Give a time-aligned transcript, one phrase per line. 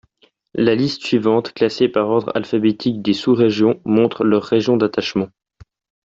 [0.55, 5.29] La liste suivante, classée par ordre alphabétique des sous-régions, montre leur région d'attachement.